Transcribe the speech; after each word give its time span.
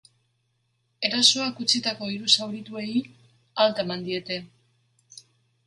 Erasoak 1.09 1.61
utzitako 1.65 2.09
hiru 2.15 2.33
zaurituei 2.37 2.87
alta 3.67 3.87
eman 3.87 4.05
diete. 4.11 4.43